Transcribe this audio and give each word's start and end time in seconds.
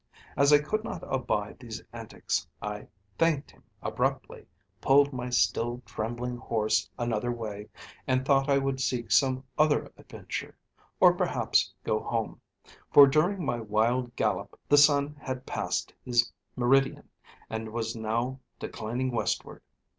As 0.35 0.51
I 0.51 0.57
could 0.57 0.83
not 0.83 1.03
abide 1.03 1.59
these 1.59 1.83
antics, 1.93 2.47
I 2.59 2.87
thanked 3.19 3.51
him 3.51 3.63
abruptly, 3.83 4.47
pulled 4.81 5.13
my 5.13 5.29
still 5.29 5.83
trembling 5.85 6.37
horse 6.37 6.89
another 6.97 7.31
way, 7.31 7.69
and 8.07 8.25
thought 8.25 8.49
I 8.49 8.57
would 8.57 8.81
seek 8.81 9.11
some 9.11 9.43
other 9.59 9.91
adventure, 9.97 10.57
or 10.99 11.13
perhaps 11.13 11.71
go 11.83 11.99
home; 11.99 12.41
for 12.91 13.05
during 13.05 13.45
my 13.45 13.59
wild 13.59 14.15
gallop 14.15 14.59
the 14.67 14.75
sun 14.79 15.17
had 15.21 15.45
passed 15.45 15.93
his 16.03 16.31
meridian, 16.55 17.07
and 17.47 17.71
was 17.71 17.95
now 17.95 18.39
declining 18.57 19.11
westward. 19.11 19.61